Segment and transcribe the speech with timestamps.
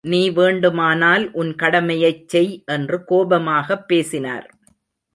[0.03, 4.47] நீ வேண்டுமானால் உன் கடமையைச் செய் என்று கோபமாகப் பேசினார்.